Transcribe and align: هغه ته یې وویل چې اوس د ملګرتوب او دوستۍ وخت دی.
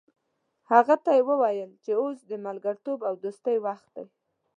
هغه 0.71 0.95
ته 1.03 1.11
یې 1.17 1.21
وویل 1.29 1.71
چې 1.83 1.91
اوس 2.01 2.17
د 2.25 2.31
ملګرتوب 2.45 2.99
او 3.09 3.13
دوستۍ 3.23 3.57
وخت 3.65 3.87
دی. 3.95 4.05